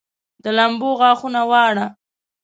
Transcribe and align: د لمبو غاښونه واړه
د 0.43 0.45
لمبو 0.57 0.89
غاښونه 0.99 1.41
واړه 1.51 1.85